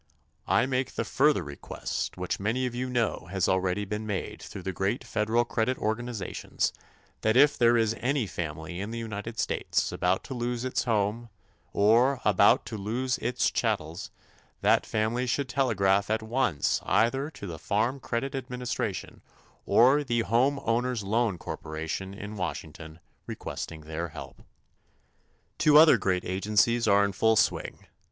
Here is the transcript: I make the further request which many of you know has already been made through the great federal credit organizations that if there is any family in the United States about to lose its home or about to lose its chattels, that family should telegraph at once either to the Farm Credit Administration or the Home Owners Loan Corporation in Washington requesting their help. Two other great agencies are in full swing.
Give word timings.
I 0.47 0.65
make 0.65 0.95
the 0.95 1.05
further 1.05 1.43
request 1.43 2.17
which 2.17 2.39
many 2.39 2.65
of 2.65 2.73
you 2.73 2.89
know 2.89 3.27
has 3.29 3.47
already 3.47 3.85
been 3.85 4.07
made 4.07 4.41
through 4.41 4.63
the 4.63 4.73
great 4.73 5.03
federal 5.03 5.45
credit 5.45 5.77
organizations 5.77 6.73
that 7.21 7.37
if 7.37 7.55
there 7.55 7.77
is 7.77 7.95
any 7.99 8.25
family 8.25 8.79
in 8.79 8.89
the 8.89 8.97
United 8.97 9.37
States 9.37 9.91
about 9.91 10.23
to 10.23 10.33
lose 10.33 10.65
its 10.65 10.85
home 10.85 11.29
or 11.71 12.19
about 12.25 12.65
to 12.65 12.79
lose 12.79 13.19
its 13.19 13.51
chattels, 13.51 14.09
that 14.61 14.87
family 14.87 15.27
should 15.27 15.47
telegraph 15.47 16.09
at 16.09 16.23
once 16.23 16.81
either 16.83 17.29
to 17.29 17.45
the 17.45 17.59
Farm 17.59 17.99
Credit 17.99 18.33
Administration 18.33 19.21
or 19.67 20.03
the 20.03 20.21
Home 20.21 20.59
Owners 20.63 21.03
Loan 21.03 21.37
Corporation 21.37 22.15
in 22.15 22.35
Washington 22.37 22.99
requesting 23.27 23.81
their 23.81 24.07
help. 24.09 24.41
Two 25.59 25.77
other 25.77 25.99
great 25.99 26.25
agencies 26.25 26.87
are 26.87 27.05
in 27.05 27.11
full 27.11 27.35
swing. 27.35 27.85